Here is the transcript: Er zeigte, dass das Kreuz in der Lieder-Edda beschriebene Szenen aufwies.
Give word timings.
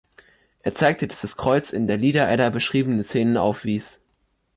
Er 0.63 0.73
zeigte, 0.73 1.07
dass 1.07 1.21
das 1.21 1.37
Kreuz 1.37 1.71
in 1.71 1.85
der 1.85 1.97
Lieder-Edda 1.97 2.49
beschriebene 2.49 3.03
Szenen 3.03 3.37
aufwies. 3.37 4.01